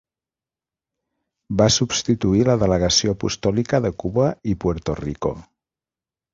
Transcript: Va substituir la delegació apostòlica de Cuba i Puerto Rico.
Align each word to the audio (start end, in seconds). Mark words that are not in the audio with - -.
Va 1.59 1.67
substituir 1.75 2.41
la 2.49 2.57
delegació 2.65 3.15
apostòlica 3.19 3.83
de 3.87 3.95
Cuba 4.03 4.29
i 4.55 4.59
Puerto 4.67 5.01
Rico. 5.05 5.37